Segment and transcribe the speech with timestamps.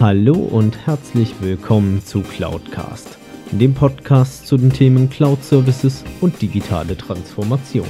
[0.00, 3.18] Hallo und herzlich willkommen zu Cloudcast,
[3.50, 7.86] dem Podcast zu den Themen Cloud Services und digitale Transformation.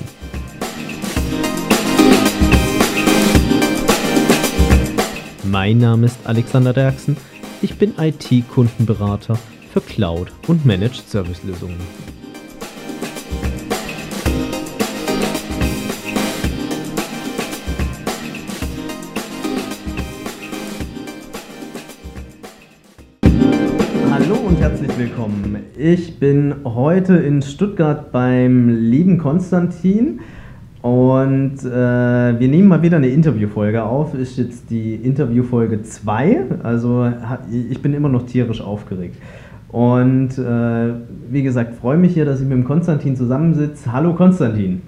[5.45, 7.16] Mein Name ist Alexander Derksen,
[7.62, 9.38] ich bin IT-Kundenberater
[9.72, 11.45] für Cloud und Managed Service
[25.00, 25.64] willkommen.
[25.79, 30.21] Ich bin heute in Stuttgart beim lieben Konstantin
[30.82, 34.12] und äh, wir nehmen mal wieder eine Interviewfolge auf.
[34.12, 37.11] Ist jetzt die Interviewfolge 2, also
[37.50, 39.17] ich bin immer noch tierisch aufgeregt.
[39.69, 40.92] Und äh,
[41.30, 43.91] wie gesagt, freue mich hier, dass ich mit dem Konstantin zusammensitze.
[43.91, 44.83] Hallo Konstantin.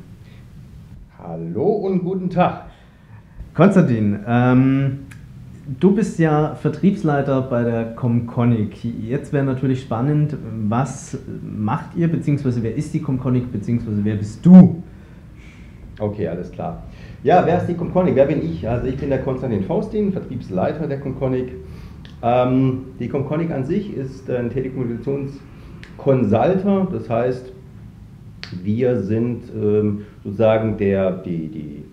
[1.18, 2.66] Hallo und guten Tag.
[3.54, 4.98] Konstantin, ähm,
[5.66, 8.82] du bist ja Vertriebsleiter bei der Comconic.
[8.84, 10.36] Jetzt wäre natürlich spannend,
[10.68, 14.82] was macht ihr, beziehungsweise wer ist die Comconic, beziehungsweise wer bist du?
[15.98, 16.82] Okay, alles klar.
[17.22, 18.16] Ja, wer ist die Comconic?
[18.16, 18.68] Wer bin ich?
[18.68, 21.52] Also ich bin der Konstantin Faustin, Vertriebsleiter der Comconic.
[22.22, 27.52] Ähm, die Comconic an sich ist ein Telekommunikationskonsulter, das heißt,
[28.62, 31.84] wir sind ähm, sozusagen der, die, die,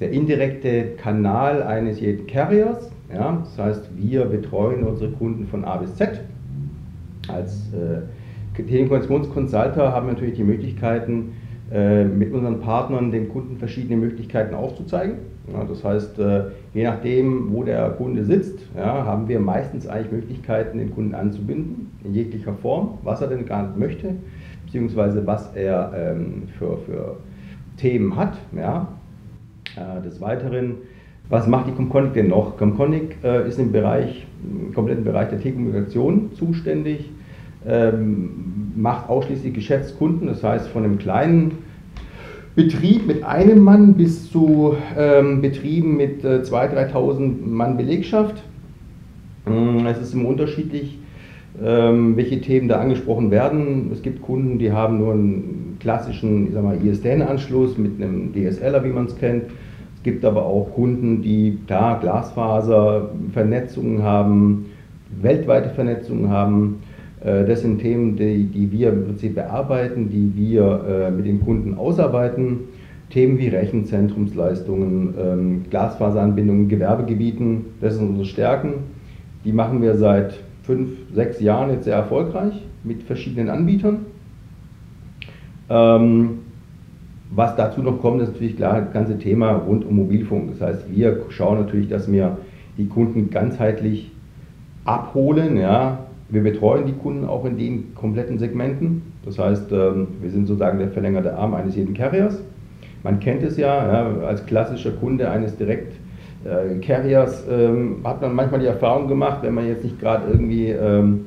[0.00, 2.90] der indirekte Kanal eines jeden Carriers.
[3.12, 3.42] Ja?
[3.44, 6.20] Das heißt, wir betreuen unsere Kunden von A bis Z.
[7.28, 8.02] Als äh,
[8.56, 11.32] Telekommunikationskonsulter haben wir natürlich die Möglichkeiten,
[11.70, 15.16] äh, mit unseren Partnern den Kunden verschiedene Möglichkeiten aufzuzeigen.
[15.52, 20.12] Ja, das heißt, äh, je nachdem, wo der Kunde sitzt, ja, haben wir meistens eigentlich
[20.12, 24.14] Möglichkeiten, den Kunden anzubinden, in jeglicher Form, was er denn gar nicht möchte,
[24.66, 27.16] beziehungsweise was er ähm, für, für
[27.76, 28.36] Themen hat.
[28.54, 28.88] Ja.
[29.76, 30.76] Äh, des Weiteren,
[31.30, 32.56] was macht die Comconic denn noch?
[32.56, 37.10] Comconic äh, ist im Bereich, im kompletten Bereich der Telekommunikation zuständig,
[37.66, 41.58] ähm, macht ausschließlich Geschäftskunden, das heißt von einem kleinen
[42.54, 48.42] Betrieb mit einem Mann bis zu ähm, Betrieben mit äh, 2.000, 3.000 Mann Belegschaft.
[49.46, 50.98] Mm, es ist immer unterschiedlich,
[51.62, 53.90] ähm, welche Themen da angesprochen werden.
[53.92, 56.48] Es gibt Kunden, die haben nur einen klassischen
[56.84, 59.44] ISDN-Anschluss mit einem DSLer, wie man es kennt.
[59.98, 64.66] Es gibt aber auch Kunden, die da Glasfaser, Vernetzungen haben,
[65.20, 66.76] weltweite Vernetzungen haben.
[67.20, 71.40] Äh, das sind Themen, die, die wir im Prinzip bearbeiten, die wir äh, mit den
[71.40, 72.60] Kunden ausarbeiten.
[73.10, 78.74] Themen wie Rechenzentrumsleistungen, ähm, Glasfaseranbindungen, Gewerbegebieten, das sind unsere Stärken.
[79.44, 82.54] Die machen wir seit fünf, sechs Jahren jetzt sehr erfolgreich
[82.84, 84.06] mit verschiedenen Anbietern.
[85.68, 86.38] Ähm,
[87.30, 90.50] was dazu noch kommt, ist natürlich klar das ganze Thema rund um Mobilfunk.
[90.52, 92.38] Das heißt, wir schauen natürlich, dass wir
[92.76, 94.10] die Kunden ganzheitlich
[94.84, 95.98] abholen, ja,
[96.30, 99.02] wir betreuen die Kunden auch in den kompletten Segmenten.
[99.24, 102.42] Das heißt, ähm, wir sind sozusagen der verlängerte Arm eines jeden Carriers.
[103.02, 105.94] Man kennt es ja, ja als klassischer Kunde eines direkt
[106.44, 110.68] äh, Carriers ähm, hat man manchmal die Erfahrung gemacht, wenn man jetzt nicht gerade irgendwie
[110.68, 111.26] ähm,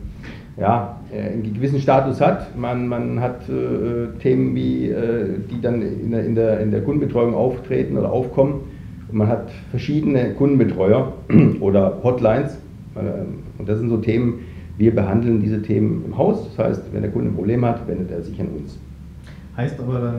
[0.62, 2.56] ja, äh, einen gewissen Status hat.
[2.56, 6.82] Man, man hat äh, Themen, wie, äh, die dann in der, in, der, in der
[6.82, 8.62] Kundenbetreuung auftreten oder aufkommen.
[9.12, 11.14] Und man hat verschiedene Kundenbetreuer
[11.60, 12.60] oder Hotlines.
[12.96, 13.00] Äh,
[13.58, 14.42] und das sind so Themen,
[14.78, 16.48] wir behandeln diese Themen im Haus.
[16.56, 18.78] Das heißt, wenn der Kunde ein Problem hat, wendet er sich an uns.
[19.58, 20.14] Heißt aber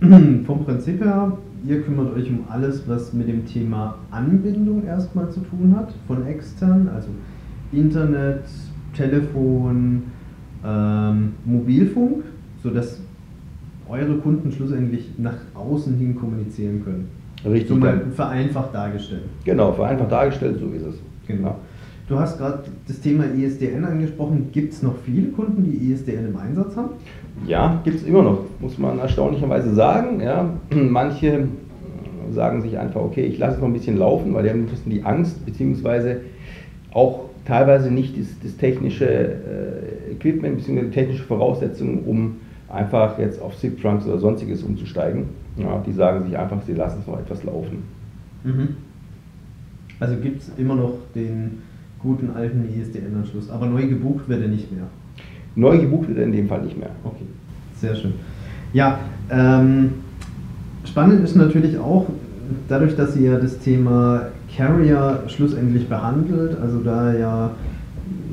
[0.00, 1.36] dann vom Prinzip her,
[1.66, 6.26] ihr kümmert euch um alles, was mit dem Thema Anbindung erstmal zu tun hat, von
[6.26, 7.08] extern, also
[7.72, 8.44] Internet,
[8.94, 10.02] Telefon,
[10.64, 12.24] ähm, Mobilfunk,
[12.62, 13.00] sodass
[13.88, 17.08] eure Kunden schlussendlich nach außen hin kommunizieren können.
[17.44, 17.68] Richtig.
[17.68, 19.24] So mal vereinfacht dargestellt.
[19.44, 20.94] Genau, vereinfacht dargestellt, so ist es.
[21.26, 21.56] Genau.
[22.06, 24.48] Du hast gerade das Thema ISDN angesprochen.
[24.52, 26.90] Gibt es noch viele Kunden, die ISDN im Einsatz haben?
[27.46, 30.20] Ja, gibt es immer noch, muss man erstaunlicherweise sagen.
[30.20, 30.50] Ja.
[30.74, 31.46] Manche
[32.32, 34.66] sagen sich einfach, okay, ich lasse es noch ein bisschen laufen, weil die haben ein
[34.66, 36.20] bisschen die Angst, beziehungsweise
[36.92, 42.36] auch teilweise nicht das, das technische äh, Equipment, beziehungsweise technische Voraussetzungen, um
[42.68, 45.24] einfach jetzt auf SIP-Trunks oder sonstiges umzusteigen.
[45.56, 47.82] Ja, die sagen sich einfach, sie lassen es noch etwas laufen.
[48.44, 48.68] Mhm.
[49.98, 51.62] Also gibt es immer noch den
[51.98, 53.50] guten alten ISDN-Anschluss.
[53.50, 54.84] Aber neu gebucht wird er nicht mehr.
[55.56, 56.90] Neu gebucht wird er in dem Fall nicht mehr.
[57.02, 57.26] Okay,
[57.74, 58.12] sehr schön.
[58.72, 59.94] Ja, ähm,
[60.84, 62.06] spannend ist natürlich auch,
[62.68, 67.50] dadurch, dass ihr ja das Thema Carrier schlussendlich behandelt, also da ja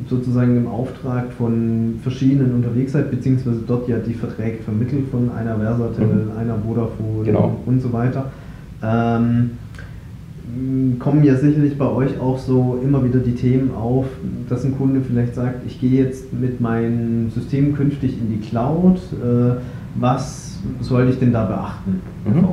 [0.10, 5.58] sozusagen im Auftrag von verschiedenen unterwegs seid, beziehungsweise dort ja die Verträge vermittelt von einer
[5.58, 6.38] Versatel, mhm.
[6.38, 7.58] einer Vodafone genau.
[7.66, 8.32] und so weiter.
[8.82, 9.52] Ähm,
[11.00, 14.06] kommen ja sicherlich bei euch auch so immer wieder die Themen auf,
[14.48, 18.98] dass ein Kunde vielleicht sagt, ich gehe jetzt mit meinem System künftig in die Cloud.
[19.14, 19.58] Äh,
[19.96, 22.46] was soll ich denn da beachten, mhm.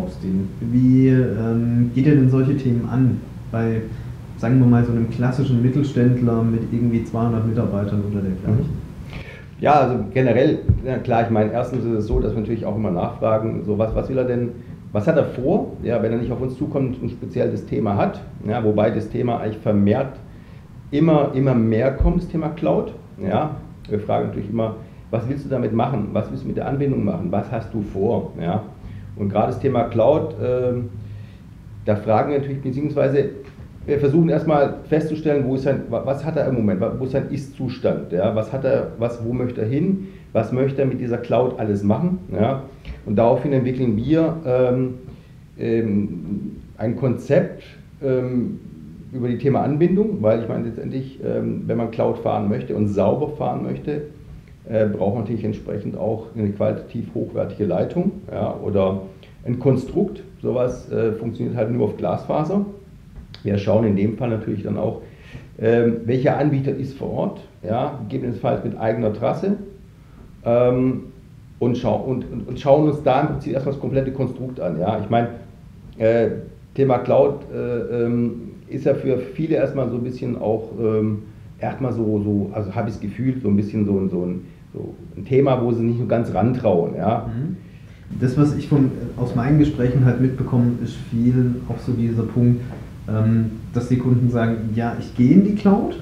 [0.72, 3.18] Wie ähm, geht ihr denn solche Themen an?
[3.54, 3.82] Bei,
[4.36, 8.66] sagen wir mal, so einem klassischen Mittelständler mit irgendwie 200 Mitarbeitern oder dergleichen?
[8.66, 9.60] Mhm.
[9.60, 12.74] Ja, also generell, ja klar, ich meine, erstens ist es so, dass wir natürlich auch
[12.74, 14.48] immer nachfragen, so was, was will er denn,
[14.90, 17.96] was hat er vor, ja, wenn er nicht auf uns zukommt und speziell das Thema
[17.96, 20.18] hat, ja, wobei das Thema eigentlich vermehrt
[20.90, 22.92] immer, immer mehr kommt, das Thema Cloud.
[23.24, 23.52] Ja.
[23.88, 24.74] Wir fragen natürlich immer,
[25.12, 26.08] was willst du damit machen?
[26.12, 27.28] Was willst du mit der Anbindung machen?
[27.30, 28.32] Was hast du vor?
[28.40, 28.64] Ja.
[29.14, 30.72] Und gerade das Thema Cloud, äh,
[31.84, 33.30] da fragen wir natürlich, beziehungsweise
[33.86, 37.30] wir versuchen erstmal festzustellen, wo ist sein, was hat er im Moment, wo ist sein
[37.30, 41.18] Ist-Zustand, ja, was hat er, was, wo möchte er hin, was möchte er mit dieser
[41.18, 42.62] Cloud alles machen, ja,
[43.06, 44.94] und daraufhin entwickeln wir ähm,
[45.58, 47.64] ähm, ein Konzept
[48.02, 48.58] ähm,
[49.12, 52.88] über die Thema Anbindung, weil ich meine letztendlich, ähm, wenn man Cloud fahren möchte und
[52.88, 54.02] sauber fahren möchte,
[54.68, 59.02] äh, braucht man natürlich entsprechend auch eine qualitativ hochwertige Leitung, ja, oder
[59.44, 62.64] ein Konstrukt, sowas äh, funktioniert halt nur auf Glasfaser.
[63.44, 65.02] Wir schauen in dem Fall natürlich dann auch,
[65.58, 69.56] ähm, welcher Anbieter ist vor Ort, ja, gegebenenfalls mit eigener Trasse
[70.44, 71.04] ähm,
[71.60, 74.80] und, schau, und, und, und, schauen uns da im Prinzip erstmal das komplette Konstrukt an.
[74.80, 74.98] Ja.
[75.00, 75.28] Ich meine,
[75.98, 76.28] äh,
[76.74, 78.32] Thema Cloud äh, ähm,
[78.68, 81.22] ist ja für viele erstmal so ein bisschen auch, ähm,
[81.60, 84.40] erstmal so, so also habe ich das Gefühl, so ein bisschen so, so, ein,
[84.72, 86.96] so ein Thema, wo sie nicht nur ganz rantrauen.
[86.96, 87.28] Ja.
[87.28, 87.56] Mhm.
[88.20, 92.60] Das, was ich von, aus meinen Gesprächen halt mitbekomme, ist viel auch so dieser Punkt,
[93.74, 95.96] dass die Kunden sagen, ja, ich gehe in die Cloud,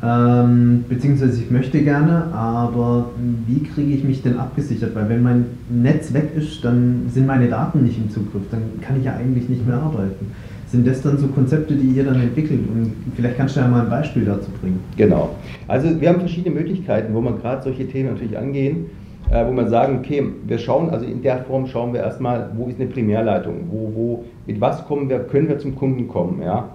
[0.00, 3.10] ähm, beziehungsweise ich möchte gerne, aber
[3.46, 4.94] wie kriege ich mich denn abgesichert?
[4.94, 8.98] Weil wenn mein Netz weg ist, dann sind meine Daten nicht im Zugriff, dann kann
[8.98, 10.30] ich ja eigentlich nicht mehr arbeiten.
[10.68, 12.60] Sind das dann so Konzepte, die ihr dann entwickelt?
[12.68, 14.80] Und vielleicht kannst du ja mal ein Beispiel dazu bringen.
[14.96, 15.34] Genau.
[15.66, 18.86] Also wir haben verschiedene Möglichkeiten, wo man gerade solche Themen natürlich angehen
[19.30, 22.68] äh, wo man sagen, okay, wir schauen, also in der Form schauen wir erstmal, wo
[22.68, 26.70] ist eine Primärleitung, wo, wo, mit was kommen wir, können wir zum Kunden kommen, ja.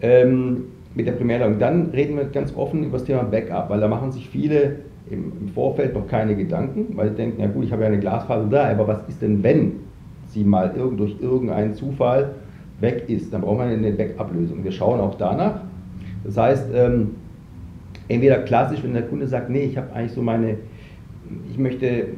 [0.00, 1.58] Ähm, mit der Primärleitung.
[1.58, 4.76] Dann reden wir ganz offen über das Thema Backup, weil da machen sich viele
[5.10, 7.98] im, im Vorfeld noch keine Gedanken, weil sie denken, ja gut, ich habe ja eine
[7.98, 9.72] Glasfaser da, aber was ist denn, wenn
[10.28, 12.36] sie mal irgend, durch irgendeinen Zufall
[12.78, 13.32] weg ist?
[13.32, 14.62] Dann brauchen wir eine Backup-Lösung.
[14.62, 15.62] Wir schauen auch danach.
[16.22, 17.16] Das heißt, ähm,
[18.06, 20.58] entweder klassisch, wenn der Kunde sagt, nee, ich habe eigentlich so meine
[21.50, 22.08] ich möchte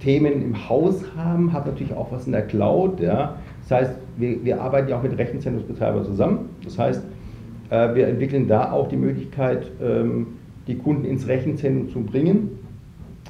[0.00, 3.00] Themen im Haus haben, habe natürlich auch was in der Cloud.
[3.00, 3.36] Ja.
[3.70, 6.48] Das heißt, wir, wir arbeiten ja auch mit Rechenzentrumsbetreibern zusammen.
[6.64, 7.04] Das heißt,
[7.70, 10.26] äh, wir entwickeln da auch die Möglichkeit, ähm,
[10.66, 12.58] die Kunden ins Rechenzentrum zu bringen.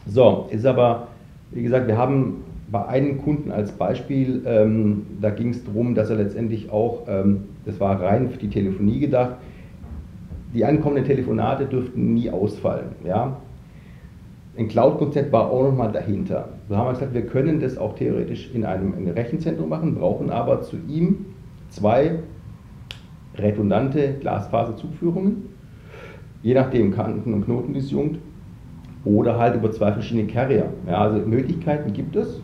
[0.06, 1.08] So, ist aber,
[1.50, 2.42] wie gesagt, wir haben
[2.72, 7.42] bei einem Kunden als Beispiel, ähm, da ging es darum, dass er letztendlich auch, ähm,
[7.66, 9.37] das war rein für die Telefonie gedacht,
[10.54, 12.92] die ankommenden Telefonate dürften nie ausfallen.
[13.04, 13.37] Ja?
[14.56, 16.48] ein Cloud-Konzept war auch nochmal dahinter.
[16.70, 19.96] So haben wir gesagt, wir können das auch theoretisch in einem, in einem Rechenzentrum machen,
[19.96, 21.26] brauchen aber zu ihm
[21.69, 22.20] zwei
[23.34, 25.46] redundante Glasfaserzugführungen,
[26.44, 28.19] je nachdem Kanten- und Knotenvision
[29.05, 30.67] oder halt über zwei verschiedene Carrier.
[30.87, 32.40] Ja, also Möglichkeiten gibt es.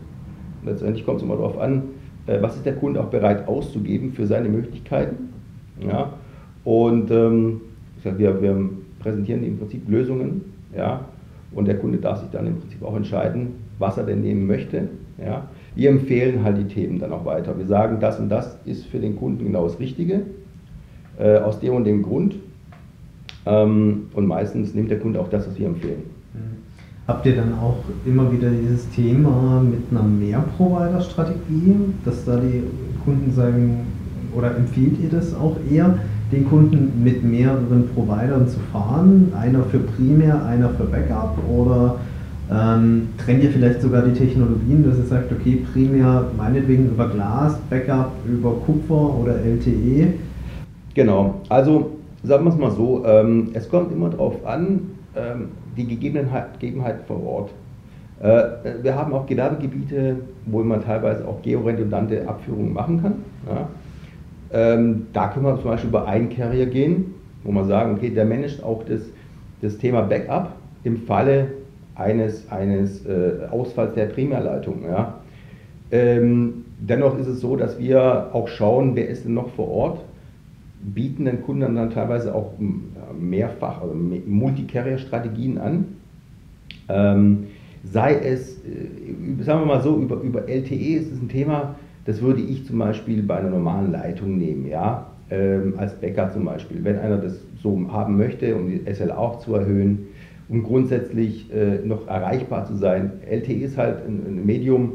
[0.65, 1.83] Letztendlich kommt es immer darauf an,
[2.25, 5.29] äh, was ist der Kunde auch bereit auszugeben für seine Möglichkeiten.
[5.79, 6.11] Ja,
[6.65, 7.61] und ähm,
[8.03, 10.41] wir, wir präsentieren im Prinzip Lösungen,
[10.75, 11.05] ja,
[11.53, 14.89] und der Kunde darf sich dann im Prinzip auch entscheiden, was er denn nehmen möchte.
[15.23, 15.47] Ja.
[15.75, 17.57] Wir empfehlen halt die Themen dann auch weiter.
[17.57, 20.21] Wir sagen, das und das ist für den Kunden genau das Richtige,
[21.19, 22.35] äh, aus dem und dem Grund.
[23.45, 26.03] Ähm, und meistens nimmt der Kunde auch das, was wir empfehlen.
[26.33, 26.39] Mhm.
[27.07, 32.63] Habt ihr dann auch immer wieder dieses Thema mit einer Mehr-Provider-Strategie, dass da die
[33.05, 33.85] Kunden sagen,
[34.35, 35.97] oder empfiehlt ihr das auch eher,
[36.33, 39.31] den Kunden mit mehreren Providern zu fahren?
[39.39, 41.37] Einer für Primär, einer für Backup?
[41.49, 41.95] Oder
[42.49, 47.57] ähm, trennt ihr vielleicht sogar die Technologien, dass ihr sagt, okay, Primär meinetwegen über Glas,
[47.69, 50.13] Backup über Kupfer oder LTE?
[50.93, 54.81] Genau, also sagen wir es mal so, ähm, es kommt immer darauf an,
[55.15, 57.49] ähm, die Gegebenheit vor Ort.
[58.21, 63.13] Äh, wir haben auch Gewerbegebiete, wo man teilweise auch georedundante Abführungen machen kann.
[63.47, 63.67] Ja.
[64.51, 67.13] Ähm, da können wir zum Beispiel über einen Carrier gehen,
[67.43, 69.01] wo man sagen, okay, der managt auch das,
[69.61, 71.49] das Thema Backup im Falle
[71.97, 74.83] eines, eines äh, Ausfalls der Primärleitung.
[74.83, 75.15] Ja.
[75.91, 80.05] Ähm, dennoch ist es so, dass wir auch schauen, wer ist denn noch vor Ort,
[80.81, 82.53] bieten den Kunden dann teilweise auch
[83.19, 85.85] mehrfach, also Multicarrier-Strategien an.
[86.89, 87.47] Ähm,
[87.83, 91.75] sei es, äh, sagen wir mal so, über, über LTE ist es ein Thema,
[92.05, 94.67] das würde ich zum Beispiel bei einer normalen Leitung nehmen.
[94.67, 95.07] Ja?
[95.29, 99.39] ähm, als Bäcker zum Beispiel, wenn einer das so haben möchte, um die SL auch
[99.39, 100.07] zu erhöhen
[100.49, 103.13] und grundsätzlich äh, noch erreichbar zu sein.
[103.29, 104.93] LTE ist halt ein, ein Medium,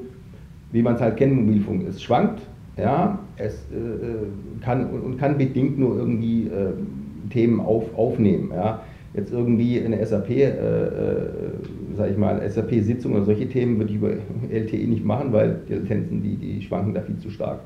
[0.73, 1.87] wie man es halt kennt, Mobilfunk.
[1.87, 2.41] Es schwankt,
[2.77, 4.17] ja, es äh, äh
[4.63, 6.73] kann und kann bedingt nur irgendwie äh,
[7.31, 8.51] Themen auf, aufnehmen.
[8.55, 8.83] Ja.
[9.15, 11.29] Jetzt irgendwie eine SAP, äh, äh,
[11.97, 14.11] sag ich mal, SAP-Sitzung oder solche Themen würde ich über
[14.51, 17.61] LTE nicht machen, weil die Latenzen, die, die schwanken da viel zu stark.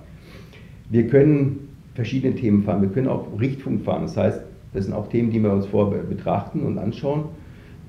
[0.90, 2.82] Wir können verschiedene Themen fahren.
[2.82, 4.02] Wir können auch Richtfunk fahren.
[4.02, 4.40] Das heißt,
[4.74, 7.26] das sind auch Themen, die wir uns vor betrachten und anschauen.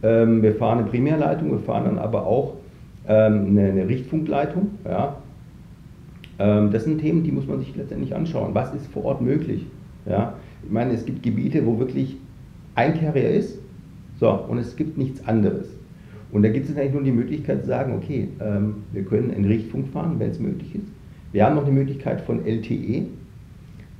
[0.03, 2.53] Ähm, wir fahren eine Primärleitung, wir fahren dann aber auch
[3.07, 4.71] ähm, eine, eine, Richtfunkleitung.
[4.85, 5.17] Ja.
[6.39, 8.53] Ähm, das sind Themen, die muss man sich letztendlich anschauen.
[8.53, 9.65] Was ist vor Ort möglich?
[10.05, 10.33] Ja.
[10.63, 12.17] Ich meine, es gibt Gebiete, wo wirklich
[12.75, 13.57] ein Carrier ist,
[14.19, 15.67] so, und es gibt nichts anderes.
[16.31, 19.45] Und da gibt es eigentlich nur die Möglichkeit zu sagen, okay, ähm, wir können in
[19.45, 20.87] Richtfunk fahren, wenn es möglich ist.
[21.31, 23.05] Wir haben noch die Möglichkeit von LTE,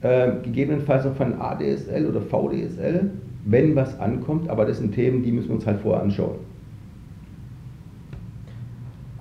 [0.01, 3.12] äh, gegebenenfalls auch von ADSL oder VDSL,
[3.50, 6.36] wenn was ankommt, aber das sind Themen, die müssen wir uns halt vorher anschauen.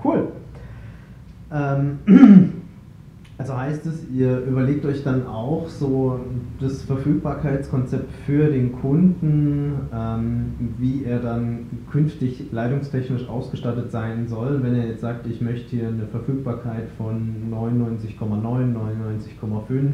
[0.03, 0.29] Cool.
[1.53, 1.99] Ähm,
[3.39, 6.21] also heißt es, ihr überlegt euch dann auch so
[6.61, 14.75] das Verfügbarkeitskonzept für den Kunden, ähm, wie er dann künftig leitungstechnisch ausgestattet sein soll, wenn
[14.75, 19.93] er jetzt sagt, ich möchte hier eine Verfügbarkeit von 99,9, 99,5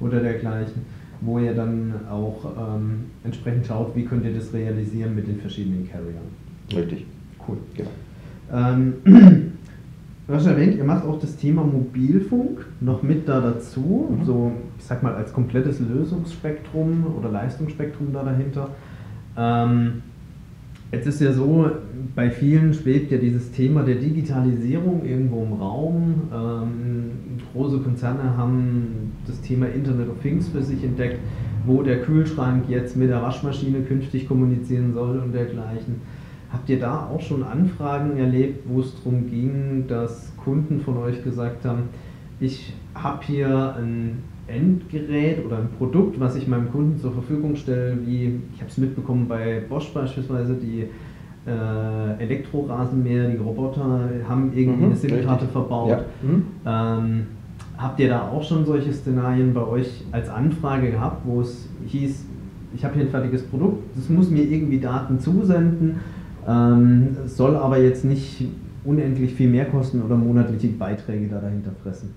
[0.00, 0.82] oder dergleichen,
[1.24, 5.88] wo ihr dann auch ähm, entsprechend schaut, wie könnt ihr das realisieren mit den verschiedenen
[5.88, 6.24] Carriern.
[6.74, 7.06] Richtig.
[7.46, 7.56] Cool.
[7.76, 7.90] Genau.
[8.52, 8.94] Ähm,
[10.26, 14.24] du hast erwähnt, ihr macht auch das Thema Mobilfunk noch mit da dazu, mhm.
[14.24, 18.70] so ich sag mal als komplettes Lösungsspektrum oder Leistungsspektrum da dahinter.
[19.36, 20.02] Ähm,
[20.94, 21.68] Jetzt ist ja so,
[22.14, 26.22] bei vielen schwebt ja dieses Thema der Digitalisierung irgendwo im Raum.
[26.32, 27.10] Ähm,
[27.52, 31.18] große Konzerne haben das Thema Internet of Things für sich entdeckt,
[31.66, 35.96] wo der Kühlschrank jetzt mit der Waschmaschine künftig kommunizieren soll und dergleichen.
[36.52, 41.24] Habt ihr da auch schon Anfragen erlebt, wo es darum ging, dass Kunden von euch
[41.24, 41.88] gesagt haben,
[42.38, 47.96] ich habe hier ein Endgerät oder ein Produkt, was ich meinem Kunden zur Verfügung stelle,
[48.04, 50.88] wie ich habe es mitbekommen bei Bosch beispielsweise, die
[51.46, 55.90] äh, Elektrorasenmäher, die Roboter haben irgendwie mhm, eine SIM-Karte verbaut.
[55.90, 56.04] Ja.
[56.22, 56.42] Mhm.
[56.66, 57.26] Ähm,
[57.76, 62.26] habt ihr da auch schon solche Szenarien bei euch als Anfrage gehabt, wo es hieß,
[62.74, 66.00] ich habe hier ein fertiges Produkt, das muss mir irgendwie Daten zusenden,
[66.46, 68.46] ähm, soll aber jetzt nicht
[68.84, 72.10] unendlich viel mehr kosten oder monatliche Beiträge da dahinter fressen?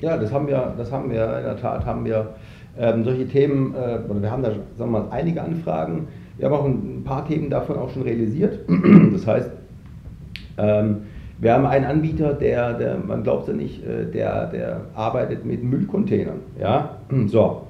[0.00, 2.34] Ja, das haben wir, das haben wir in der Tat, haben wir
[2.78, 6.06] ähm, solche Themen, äh, oder wir haben da sagen wir mal, einige Anfragen.
[6.36, 8.60] Wir haben auch ein paar Themen davon auch schon realisiert.
[9.12, 9.50] Das heißt,
[10.58, 10.98] ähm,
[11.40, 15.62] wir haben einen Anbieter, der, der man glaubt ja nicht, äh, der, der arbeitet mit
[15.64, 16.40] Müllcontainern.
[16.60, 16.98] Ja?
[17.26, 17.62] So.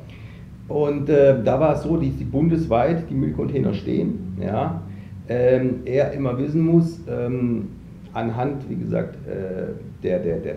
[0.69, 4.37] Und äh, da war es so, dass die bundesweit die Müllcontainer stehen.
[4.39, 4.83] Ja?
[5.31, 7.69] Ähm, er immer wissen muss, ähm,
[8.13, 10.55] anhand, wie gesagt, äh, der, der, der,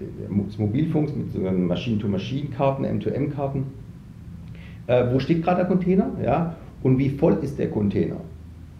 [0.00, 3.64] des Mobilfunks mit sogenannten Machine-to-Machine-Karten, M2M-Karten.
[4.86, 6.10] Äh, wo steht gerade der Container?
[6.22, 6.56] Ja?
[6.82, 8.16] Und wie voll ist der Container?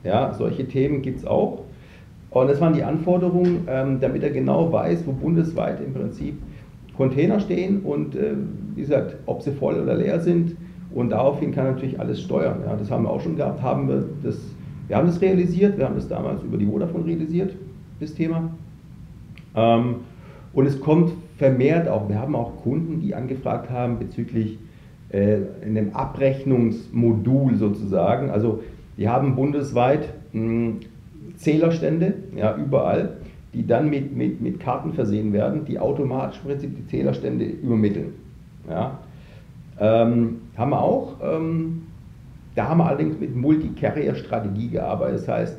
[0.03, 1.65] Ja, solche Themen gibt es auch.
[2.31, 6.35] Und das waren die Anforderungen, ähm, damit er genau weiß, wo bundesweit im Prinzip
[6.97, 8.35] Container stehen und äh,
[8.75, 10.57] wie gesagt, ob sie voll oder leer sind.
[10.95, 12.61] Und daraufhin kann natürlich alles steuern.
[12.67, 13.63] Ja, das haben wir auch schon gehabt.
[13.63, 14.39] Haben wir, das,
[14.89, 17.55] wir haben das realisiert, wir haben das damals über die Vodafone realisiert,
[18.01, 18.51] das Thema.
[19.55, 19.97] Ähm,
[20.53, 24.59] und es kommt vermehrt auch, wir haben auch Kunden, die angefragt haben bezüglich
[25.11, 28.31] äh, einem Abrechnungsmodul sozusagen.
[28.31, 28.63] Also
[28.97, 30.81] die haben bundesweit mh, hm,
[31.37, 33.17] Zählerstände, ja, überall,
[33.55, 38.13] die dann mit, mit, mit Karten versehen werden, die automatisch im Prinzip die Zählerstände übermitteln.
[38.69, 38.99] Ja.
[39.81, 41.17] Ähm, haben wir auch.
[41.23, 41.83] Ähm,
[42.55, 45.21] da haben wir allerdings mit Multi-Carrier-Strategie gearbeitet.
[45.21, 45.59] Das heißt,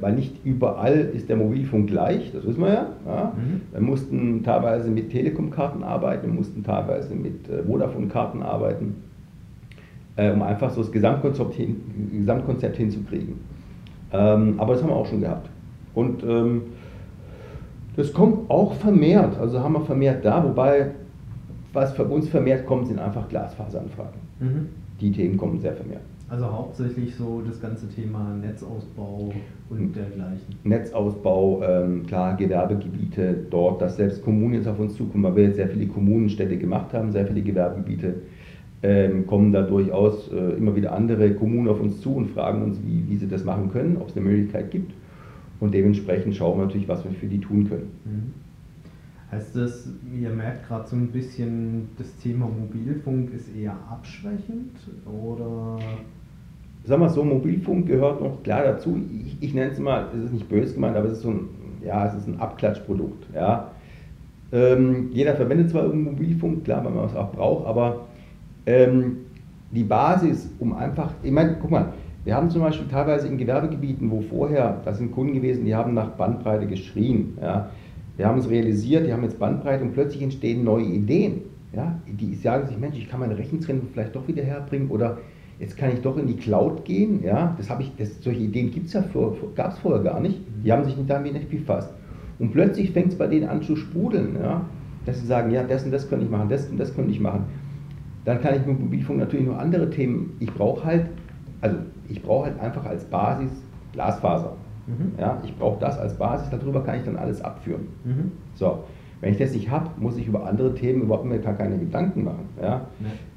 [0.00, 2.86] weil nicht überall ist der Mobilfunk gleich, das wissen wir ja.
[3.06, 3.32] ja.
[3.36, 3.60] Mhm.
[3.70, 8.94] Wir mussten teilweise mit Telekom-Karten arbeiten, wir mussten teilweise mit äh, Vodafone-Karten arbeiten,
[10.16, 11.76] äh, um einfach so das Gesamtkonzept, hin,
[12.12, 13.34] Gesamtkonzept hinzukriegen.
[14.12, 15.50] Ähm, aber das haben wir auch schon gehabt.
[15.94, 16.62] Und ähm,
[17.96, 20.92] das kommt auch vermehrt, also haben wir vermehrt da, wobei
[21.74, 24.20] was für uns vermehrt kommt, sind einfach Glasfaseranfragen.
[24.40, 24.68] Mhm.
[25.00, 26.02] Die Themen kommen sehr vermehrt.
[26.32, 29.34] Also hauptsächlich so das ganze Thema Netzausbau
[29.68, 30.54] und dergleichen.
[30.64, 35.56] Netzausbau, ähm, klar, Gewerbegebiete dort, dass selbst Kommunen jetzt auf uns zukommen, weil wir jetzt
[35.56, 38.14] sehr viele Kommunenstädte gemacht haben, sehr viele Gewerbegebiete,
[38.82, 42.78] ähm, kommen da durchaus äh, immer wieder andere Kommunen auf uns zu und fragen uns,
[42.82, 44.94] wie, wie sie das machen können, ob es eine Möglichkeit gibt.
[45.60, 47.90] Und dementsprechend schauen wir natürlich, was wir für die tun können.
[48.06, 48.32] Mhm.
[49.30, 49.86] Heißt das,
[50.18, 55.78] ihr merkt gerade so ein bisschen, das Thema Mobilfunk ist eher abschwächend oder?
[56.84, 59.00] Sag mal so, Mobilfunk gehört noch klar dazu.
[59.24, 61.48] Ich, ich nenne es mal, es ist nicht böse gemeint, aber es ist so ein,
[61.84, 63.26] ja, es ist ein Abklatschprodukt.
[63.34, 63.70] Ja.
[64.52, 68.06] Ähm, jeder verwendet zwar irgendeinen Mobilfunk, klar, weil man es auch braucht, aber
[68.66, 69.18] ähm,
[69.70, 71.92] die Basis, um einfach, ich meine, guck mal,
[72.24, 75.94] wir haben zum Beispiel teilweise in Gewerbegebieten, wo vorher, das sind Kunden gewesen, die haben
[75.94, 77.38] nach Bandbreite geschrien.
[77.40, 77.70] Ja.
[78.16, 81.42] Wir haben es realisiert, die haben jetzt Bandbreite und plötzlich entstehen neue Ideen.
[81.74, 81.98] Ja.
[82.06, 85.18] Die sagen sich, Mensch, ich kann meine Rechenzentren vielleicht doch wieder herbringen oder
[85.62, 87.22] jetzt kann ich doch in die Cloud gehen.
[87.22, 87.54] Ja.
[87.56, 90.40] Das ich, das, solche Ideen ja vor, gab es vorher gar nicht.
[90.64, 91.94] Die haben sich damit nicht befasst.
[92.40, 94.62] Und plötzlich fängt es bei denen an zu sprudeln, ja.
[95.06, 97.20] dass sie sagen, ja, das und das könnte ich machen, das und das könnte ich
[97.20, 97.44] machen.
[98.24, 100.36] Dann kann ich mit Mobilfunk natürlich nur andere Themen.
[100.40, 101.06] Ich brauche halt,
[101.60, 101.76] also
[102.08, 103.52] ich brauche halt einfach als Basis
[103.92, 104.56] Glasfaser.
[104.88, 105.12] Mhm.
[105.16, 107.86] Ja, ich brauche das als Basis, darüber kann ich dann alles abführen.
[108.04, 108.32] Mhm.
[108.54, 108.82] So,
[109.20, 112.24] wenn ich das nicht habe, muss ich über andere Themen überhaupt mehr gar keine Gedanken
[112.24, 112.48] machen.
[112.60, 112.68] Ja?
[112.68, 112.86] ja.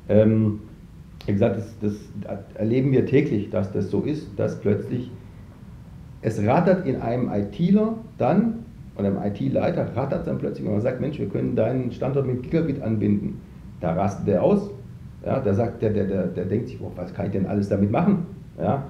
[0.09, 0.61] Ähm,
[1.25, 1.93] wie gesagt, das, das,
[2.55, 5.09] erleben wir täglich, dass das so ist, dass plötzlich
[6.21, 8.65] es rattert in einem ITler dann,
[8.97, 12.43] oder einem IT-Leiter rattert dann plötzlich, wenn man sagt, Mensch, wir können deinen Standort mit
[12.43, 13.41] Gigabit anbinden.
[13.81, 14.71] Da rastet der aus.
[15.25, 17.67] Ja, der sagt, der, der, der, der denkt sich, oh, was kann ich denn alles
[17.67, 18.25] damit machen?
[18.59, 18.83] Ja?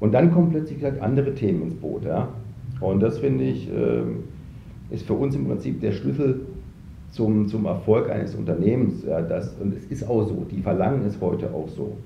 [0.00, 2.04] Und dann kommen plötzlich halt andere Themen ins Boot.
[2.04, 2.28] Ja?
[2.80, 4.02] Und das finde ich, äh,
[4.90, 6.40] ist für uns im Prinzip der Schlüssel
[7.10, 9.04] zum, zum Erfolg eines Unternehmens.
[9.04, 11.96] Ja, das, und es ist auch so, die verlangen es heute auch so.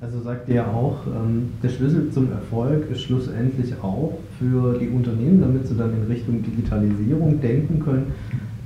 [0.00, 5.40] Also sagt ihr auch, ähm, der Schlüssel zum Erfolg ist schlussendlich auch für die Unternehmen,
[5.40, 8.12] damit sie dann in Richtung Digitalisierung denken können,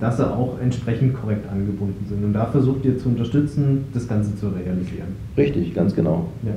[0.00, 2.24] dass sie auch entsprechend korrekt angebunden sind.
[2.24, 5.14] Und da versucht ihr zu unterstützen, das Ganze zu realisieren.
[5.36, 6.26] Richtig, ganz genau.
[6.44, 6.52] Ja.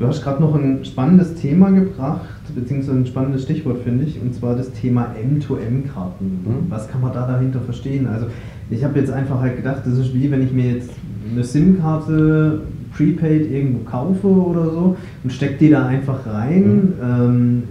[0.00, 4.34] Du hast gerade noch ein spannendes Thema gebracht, beziehungsweise ein spannendes Stichwort, finde ich, und
[4.34, 6.40] zwar das Thema M2M-Karten.
[6.42, 6.70] Mhm.
[6.70, 8.06] Was kann man da dahinter verstehen?
[8.06, 8.26] Also,
[8.70, 10.90] ich habe jetzt einfach halt gedacht, das ist wie wenn ich mir jetzt
[11.30, 12.62] eine SIM-Karte
[12.94, 16.62] prepaid irgendwo kaufe oder so und stecke die da einfach rein.
[16.62, 16.92] Mhm.
[17.02, 17.62] Ähm,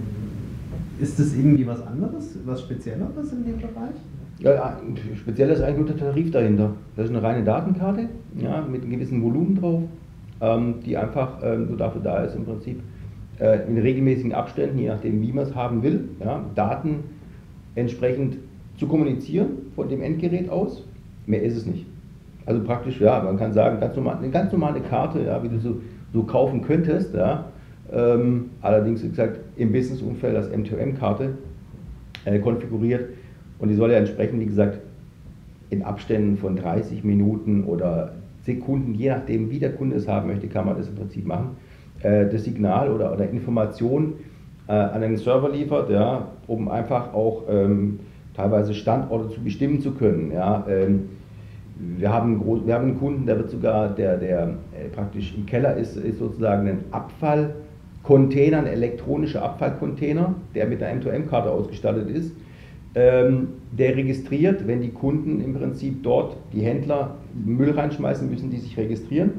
[1.00, 3.96] ist das irgendwie was anderes, was Spezielleres in dem Bereich?
[4.38, 4.78] Ja,
[5.16, 6.74] speziell ist eigentlich nur der Tarif dahinter.
[6.94, 8.08] Das ist eine reine Datenkarte
[8.40, 9.82] ja, mit einem gewissen Volumen drauf
[10.86, 12.80] die einfach ähm, nur dafür da ist, im Prinzip
[13.40, 17.04] äh, in regelmäßigen Abständen, je nachdem wie man es haben will, ja, Daten
[17.74, 18.38] entsprechend
[18.76, 20.86] zu kommunizieren von dem Endgerät aus.
[21.26, 21.86] Mehr ist es nicht.
[22.46, 25.58] Also praktisch, ja, man kann sagen, ganz normal, eine ganz normale Karte, ja, wie du
[25.58, 25.80] so,
[26.12, 27.46] so kaufen könntest, ja,
[27.92, 31.34] ähm, allerdings, wie gesagt, im Business-Umfeld als M2M-Karte
[32.24, 33.10] äh, konfiguriert
[33.58, 34.80] und die soll ja entsprechend, wie gesagt,
[35.70, 40.48] in Abständen von 30 Minuten oder Sekunden, je nachdem, wie der Kunde es haben möchte,
[40.48, 41.56] kann man das im Prinzip machen,
[42.02, 44.14] äh, das Signal oder, oder Information
[44.66, 48.00] äh, an einen Server liefert, ja, um einfach auch ähm,
[48.34, 50.32] teilweise Standorte zu bestimmen zu können.
[50.32, 50.64] Ja.
[50.68, 51.10] Ähm,
[51.98, 54.42] wir, haben wir haben einen Kunden, der wird sogar, der, der
[54.78, 61.00] äh, praktisch im Keller ist, ist sozusagen ein Abfallcontainer, ein elektronischer Abfallcontainer, der mit einer
[61.00, 62.32] M2M-Karte ausgestattet ist
[62.94, 68.76] der registriert, wenn die Kunden im Prinzip dort, die Händler, Müll reinschmeißen, müssen die sich
[68.76, 69.30] registrieren.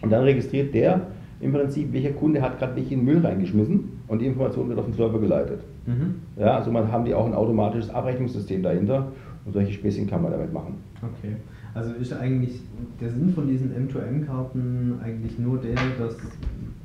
[0.00, 1.02] Und dann registriert der
[1.40, 4.94] im Prinzip, welcher Kunde hat gerade welchen Müll reingeschmissen und die Information wird auf den
[4.94, 5.60] Server geleitet.
[5.86, 6.14] Mhm.
[6.38, 9.12] Ja, also man haben die auch ein automatisches Abrechnungssystem dahinter
[9.44, 10.76] und solche Späßchen kann man damit machen.
[11.02, 11.36] Okay.
[11.74, 12.60] Also ist eigentlich
[13.00, 16.16] der Sinn von diesen M2M-Karten eigentlich nur der, dass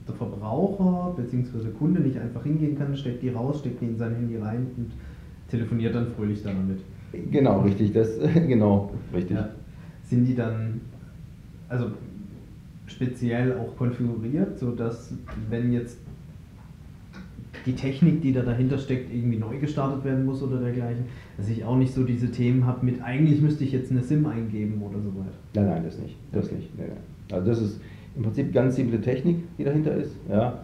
[0.08, 1.69] der Verbraucher bzw.
[1.77, 4.91] Kunde nicht einfach hingehen kann, steckt die raus, steckt die in sein Handy rein und
[5.49, 6.79] telefoniert dann fröhlich damit.
[7.31, 9.38] Genau, richtig, das, genau, richtig.
[9.38, 9.49] Ja.
[10.03, 10.81] Sind die dann,
[11.67, 11.88] also
[12.88, 15.13] speziell auch konfiguriert, sodass
[15.49, 15.99] wenn jetzt
[17.65, 21.05] die Technik, die da dahinter steckt, irgendwie neu gestartet werden muss oder dergleichen,
[21.38, 24.25] dass ich auch nicht so diese Themen habe mit, eigentlich müsste ich jetzt eine SIM
[24.25, 25.38] eingeben oder so weiter.
[25.55, 26.15] Nein, nein, das nicht.
[26.31, 26.55] Das okay.
[26.55, 26.77] nicht.
[26.77, 27.38] Nein, nein.
[27.38, 27.81] Also das ist
[28.15, 30.15] im Prinzip ganz simple Technik, die dahinter ist.
[30.29, 30.59] Ja.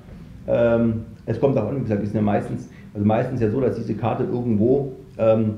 [0.48, 3.76] Ähm, es kommt auch an, wie gesagt, ist ja meistens also meistens ja so, dass
[3.76, 5.56] diese Karte irgendwo ähm,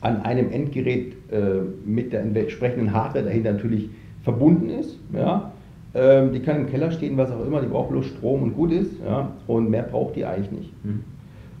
[0.00, 3.90] an einem Endgerät äh, mit der entsprechenden Hardware dahinter natürlich
[4.22, 4.98] verbunden ist.
[5.12, 5.52] Ja?
[5.94, 8.72] Ähm, die kann im Keller stehen, was auch immer, die braucht bloß Strom und gut
[8.72, 8.92] ist.
[9.04, 9.32] Ja?
[9.46, 10.84] Und mehr braucht die eigentlich nicht.
[10.84, 11.04] Mhm.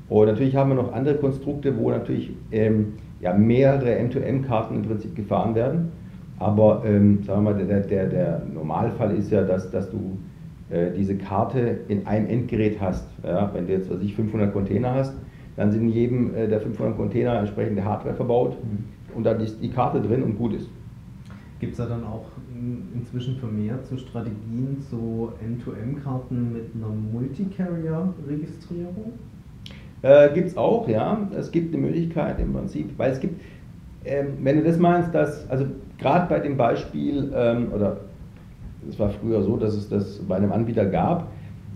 [0.08, 5.14] Und natürlich haben wir noch andere Konstrukte, wo natürlich ähm, ja, mehrere M2M-Karten im Prinzip
[5.14, 5.92] gefahren werden.
[6.38, 10.18] Aber ähm, sagen wir mal, der, der, der Normalfall ist ja, dass, dass du
[10.96, 13.08] diese Karte in einem Endgerät hast.
[13.22, 15.14] Ja, wenn du jetzt, was ich, 500 Container hast,
[15.56, 18.84] dann sind in jedem äh, der 500 Container entsprechende Hardware verbaut mhm.
[19.16, 20.68] und dann ist die Karte drin und gut ist.
[21.60, 22.26] Gibt es da dann auch
[22.94, 29.12] inzwischen vermehrt so Strategien, so M2M-Karten mit einer Multicarrier-Registrierung?
[30.02, 31.28] Äh, gibt es auch, ja.
[31.36, 33.40] Es gibt eine Möglichkeit im Prinzip, weil es gibt,
[34.04, 35.64] Ähm, wenn du das meinst, dass, also
[35.96, 38.00] gerade bei dem Beispiel, ähm, oder
[38.88, 41.28] es war früher so, dass es das bei einem Anbieter gab,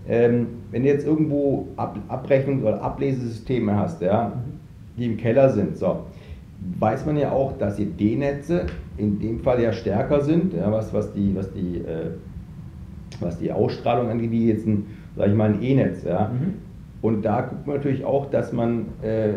[0.07, 4.33] ähm, wenn du jetzt irgendwo Ab Abrechnungs- oder Ablesesysteme hast, ja,
[4.97, 6.05] die im Keller sind, so,
[6.79, 8.65] weiß man ja auch, dass die D-Netze
[8.97, 12.11] in dem Fall ja stärker sind, ja, was, was, die, was, die, äh,
[13.19, 16.03] was die Ausstrahlung angeht, wie jetzt ein, sag ich mal, ein E-Netz.
[16.03, 16.29] Ja.
[16.29, 16.55] Mhm.
[17.01, 19.35] Und da guckt man natürlich auch, dass man äh,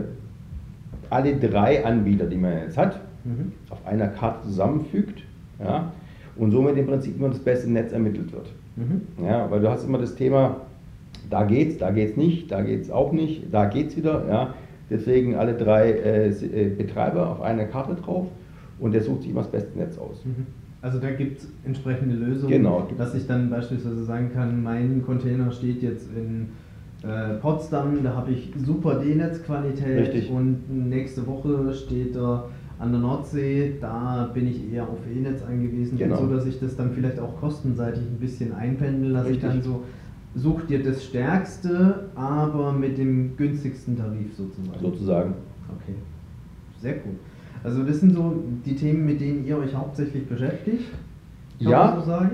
[1.11, 3.52] alle drei Anbieter, die man jetzt hat, mhm.
[3.70, 5.22] auf einer Karte zusammenfügt
[5.62, 5.92] ja,
[6.37, 8.53] und somit im Prinzip immer das beste Netz ermittelt wird.
[8.77, 9.25] Mhm.
[9.25, 10.62] Ja, weil du hast immer das Thema,
[11.31, 14.27] da geht's, da geht's nicht, da geht's auch nicht, da geht's wieder.
[14.29, 14.55] Ja.
[14.90, 18.27] Deswegen alle drei äh, äh, Betreiber auf einer Karte drauf
[18.79, 20.25] und der sucht sich immer das beste Netz aus.
[20.25, 20.47] Mhm.
[20.83, 22.88] Also da gibt es entsprechende Lösungen, genau.
[22.99, 26.49] dass ich dann beispielsweise sagen kann, mein Container steht jetzt in
[27.09, 32.49] äh, Potsdam, da habe ich super D-Netz-Qualität und nächste Woche steht er
[32.83, 36.16] an der Nordsee, da bin ich eher auf E-Netz angewiesen, genau.
[36.16, 39.45] so dass ich das dann vielleicht auch kostenseitig ein bisschen einpendel, dass Richtig.
[39.45, 39.83] ich dann so
[40.35, 44.81] such dir das Stärkste, aber mit dem günstigsten Tarif sozusagen.
[44.81, 45.35] Sozusagen.
[45.68, 45.95] Okay,
[46.81, 47.14] sehr cool.
[47.62, 50.90] Also das sind so die Themen, mit denen ihr euch hauptsächlich beschäftigt.
[51.61, 51.97] Ja.
[52.01, 52.31] So sagen?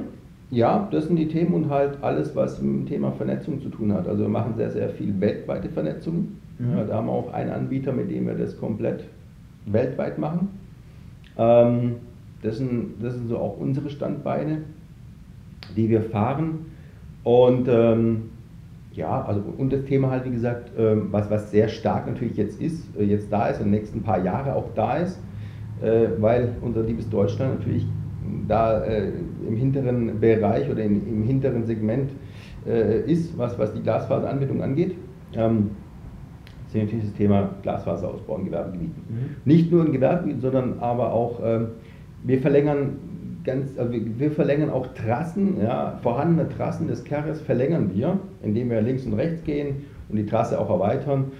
[0.50, 3.92] Ja, das sind die Themen und halt alles, was mit dem Thema Vernetzung zu tun
[3.92, 4.08] hat.
[4.08, 6.28] Also wir machen sehr, sehr viel weltweite Vernetzung.
[6.58, 6.70] Mhm.
[6.74, 9.04] Ja, da haben wir auch einen Anbieter, mit dem wir das komplett
[9.72, 10.48] weltweit machen.
[11.36, 11.96] Ähm,
[12.42, 14.62] das, sind, das sind so auch unsere Standbeine,
[15.76, 16.66] die wir fahren.
[17.24, 18.30] Und ähm,
[18.92, 22.60] ja, also und das Thema halt, wie gesagt, ähm, was, was sehr stark natürlich jetzt
[22.60, 25.20] ist, äh, jetzt da ist und in den nächsten paar Jahre auch da ist,
[25.82, 27.86] äh, weil unser liebes Deutschland natürlich
[28.46, 29.12] da äh,
[29.46, 32.10] im hinteren Bereich oder in, im hinteren Segment
[33.06, 34.94] ist, was, was die Glasfaseranbindung angeht.
[35.32, 35.70] Ähm,
[36.68, 39.02] ist natürlich das Thema Glasfaserausbau in Gewerbegebieten.
[39.08, 39.36] Mhm.
[39.44, 41.68] Nicht nur in Gewerbegebieten, sondern aber auch, ähm,
[42.24, 42.96] wir verlängern
[43.44, 48.82] ganz, also wir verlängern auch Trassen, ja, vorhandene Trassen des Carriers verlängern wir, indem wir
[48.82, 51.32] links und rechts gehen und die Trasse auch erweitern.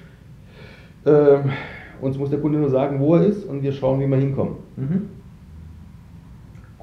[1.05, 1.51] Ähm,
[2.01, 4.55] uns muss der Kunde nur sagen, wo er ist und wir schauen, wie wir hinkommen.
[4.77, 5.09] Mhm.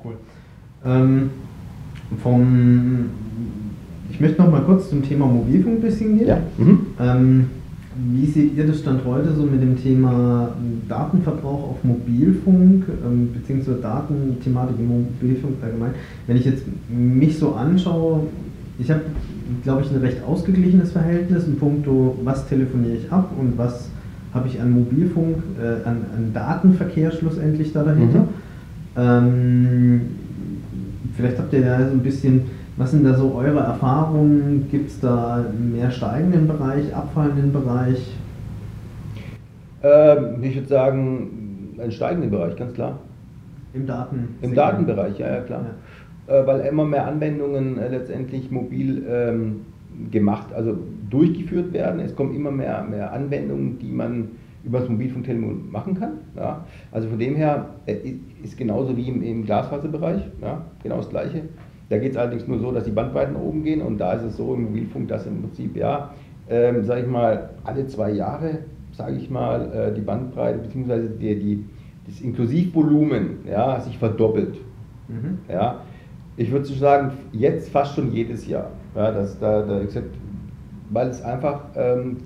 [0.04, 0.14] Cool.
[0.86, 1.32] Ähm,
[2.22, 3.10] vom,
[4.12, 6.28] ich möchte noch mal kurz zum Thema Mobilfunk ein bisschen gehen.
[6.28, 6.38] Ja.
[6.58, 6.88] Mhm.
[7.00, 7.50] Ähm,
[7.98, 10.50] wie seht ihr das Stand heute so mit dem Thema
[10.90, 15.92] Datenverbrauch auf Mobilfunk, ähm, beziehungsweise Datenthematik im Mobilfunk allgemein?
[16.28, 18.28] Wenn ich jetzt mich so anschaue,
[18.78, 19.02] ich habe,
[19.64, 23.90] glaube ich, ein recht ausgeglichenes Verhältnis in puncto, was telefoniere ich ab und was
[24.34, 28.20] habe ich an Mobilfunk, äh, an, an, Datenverkehr schlussendlich da dahinter.
[28.20, 28.28] Mhm.
[28.98, 30.02] Ähm,
[31.16, 32.42] vielleicht habt ihr ja so ein bisschen
[32.78, 34.68] was sind da so eure Erfahrungen?
[34.70, 38.14] Gibt es da mehr steigenden Bereich, abfallenden Bereich?
[39.82, 43.00] Ähm, ich würde sagen, einen steigenden Bereich, ganz klar.
[43.74, 44.36] Im Daten?
[44.42, 45.66] Im Datenbereich, ja, ja klar.
[46.28, 46.34] Ja.
[46.34, 49.62] Äh, weil immer mehr Anwendungen äh, letztendlich mobil ähm,
[50.12, 50.78] gemacht, also
[51.10, 52.00] durchgeführt werden.
[52.00, 54.30] Es kommen immer mehr, mehr Anwendungen, die man
[54.64, 56.14] über das Mobilfunktelefon machen kann.
[56.36, 56.66] Ja.
[56.92, 57.96] Also von dem her äh,
[58.44, 61.44] ist genauso wie im, im Glasfaserbereich, ja, genau das Gleiche.
[61.90, 64.38] Da geht es allerdings nur so, dass die Bandbreiten oben gehen und da ist es
[64.38, 66.12] so im Mobilfunk, dass im Prinzip, ja,
[66.50, 68.60] ähm, sage ich mal, alle zwei Jahre,
[68.92, 71.10] sage ich mal, äh, die Bandbreite bzw.
[71.20, 71.66] Die, die,
[72.08, 74.56] das Inklusivvolumen ja, sich verdoppelt.
[75.08, 75.40] Mhm.
[75.50, 75.82] Ja.
[76.38, 78.72] Ich würde sagen, jetzt fast schon jedes Jahr.
[78.96, 80.10] Ja, dass da, da gesagt,
[80.90, 82.18] weil es einfach ähm,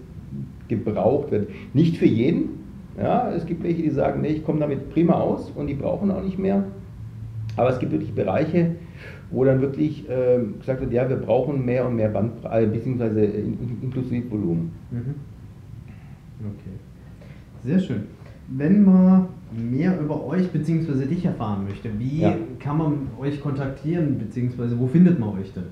[0.68, 1.50] gebraucht wird.
[1.74, 2.60] Nicht für jeden.
[2.98, 6.12] Ja, es gibt welche, die sagen, nee, ich komme damit prima aus und die brauchen
[6.12, 6.66] auch nicht mehr.
[7.56, 8.76] Aber es gibt wirklich Bereiche,
[9.32, 13.26] wo dann wirklich äh, gesagt wird, ja, wir brauchen mehr und mehr Bandbreite, äh, beziehungsweise
[13.26, 14.72] Inklusivvolumen.
[14.92, 15.16] Mhm.
[16.40, 16.76] Okay.
[17.64, 18.04] Sehr schön.
[18.48, 21.06] Wenn man mehr über euch bzw.
[21.06, 22.36] dich erfahren möchte, wie ja.
[22.60, 24.78] kann man euch kontaktieren bzw.
[24.78, 25.66] wo findet man euch denn?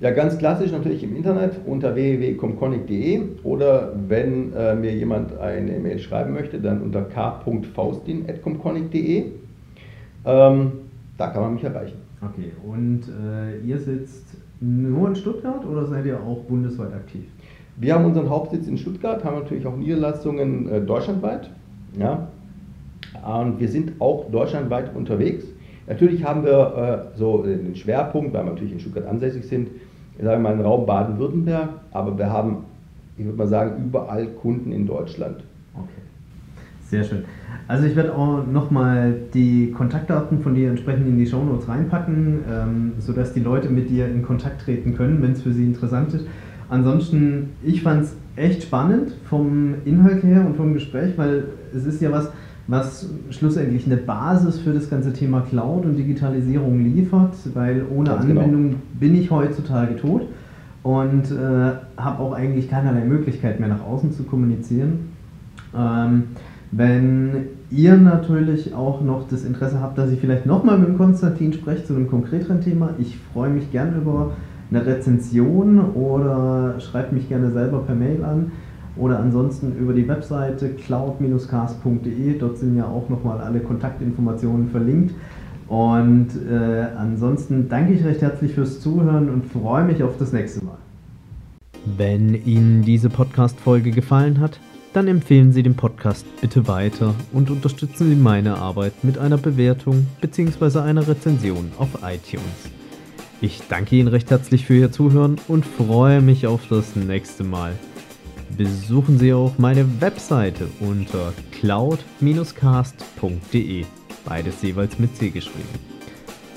[0.00, 5.98] Ja, ganz klassisch natürlich im Internet unter www.comconic.de oder wenn äh, mir jemand eine Mail
[5.98, 9.24] schreiben möchte, dann unter k.faustin.comconic.de.
[10.24, 10.72] Ähm,
[11.18, 11.98] da kann man mich erreichen.
[12.22, 17.24] Okay, und äh, ihr sitzt nur in Stuttgart oder seid ihr auch bundesweit aktiv?
[17.76, 21.50] Wir haben unseren Hauptsitz in Stuttgart, haben natürlich auch Niederlassungen äh, deutschlandweit.
[21.98, 22.28] Ja?
[23.26, 25.44] Und wir sind auch deutschlandweit unterwegs.
[25.86, 29.68] Natürlich haben wir äh, so den Schwerpunkt, weil wir natürlich in Stuttgart ansässig sind,
[30.20, 32.64] sagen wir mal im Raum Baden-Württemberg, aber wir haben,
[33.16, 35.42] ich würde mal sagen, überall Kunden in Deutschland.
[35.74, 36.02] Okay,
[36.82, 37.24] sehr schön.
[37.68, 42.92] Also ich werde auch nochmal die Kontaktdaten von dir entsprechend in die Shownotes reinpacken, ähm,
[42.98, 46.26] sodass die Leute mit dir in Kontakt treten können, wenn es für sie interessant ist.
[46.68, 52.00] Ansonsten, ich fand es echt spannend vom Inhalt her und vom Gespräch, weil es ist
[52.00, 52.30] ja was,
[52.66, 58.22] was schlussendlich eine Basis für das ganze Thema Cloud und Digitalisierung liefert, weil ohne Ganz.
[58.22, 58.76] Anbindung genau.
[58.98, 60.22] bin ich heutzutage tot
[60.82, 65.10] und äh, habe auch eigentlich keinerlei Möglichkeit mehr nach außen zu kommunizieren.
[65.76, 66.24] Ähm,
[66.72, 71.52] wenn ihr natürlich auch noch das Interesse habt, dass ich vielleicht nochmal mit dem Konstantin
[71.52, 74.32] spreche zu einem konkreteren Thema, ich freue mich gerne über
[74.70, 78.52] eine Rezension oder schreibt mich gerne selber per Mail an
[78.96, 82.38] oder ansonsten über die Webseite cloud-cast.de.
[82.38, 85.14] Dort sind ja auch nochmal alle Kontaktinformationen verlinkt.
[85.68, 90.64] Und äh, ansonsten danke ich recht herzlich fürs Zuhören und freue mich auf das nächste
[90.64, 90.78] Mal.
[91.96, 94.60] Wenn Ihnen diese Podcast-Folge gefallen hat,
[94.92, 100.08] dann empfehlen Sie den Podcast bitte weiter und unterstützen Sie meine Arbeit mit einer Bewertung
[100.20, 100.80] bzw.
[100.80, 102.42] einer Rezension auf iTunes.
[103.40, 107.72] Ich danke Ihnen recht herzlich für Ihr Zuhören und freue mich auf das nächste Mal.
[108.56, 113.84] Besuchen Sie auch meine Webseite unter cloud-cast.de,
[114.24, 115.68] beides jeweils mit C geschrieben.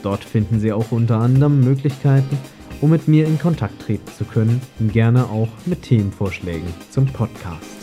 [0.02, 2.36] Dort finden Sie auch unter anderem Möglichkeiten,
[2.82, 4.60] um mit mir in Kontakt treten zu können,
[4.92, 7.83] gerne auch mit Themenvorschlägen zum Podcast.